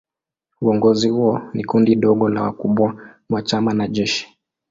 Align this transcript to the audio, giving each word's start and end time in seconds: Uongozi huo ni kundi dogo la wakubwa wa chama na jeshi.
Uongozi 0.61 1.09
huo 1.09 1.41
ni 1.53 1.63
kundi 1.63 1.95
dogo 1.95 2.29
la 2.29 2.41
wakubwa 2.43 3.03
wa 3.29 3.41
chama 3.41 3.73
na 3.73 3.87
jeshi. 3.87 4.37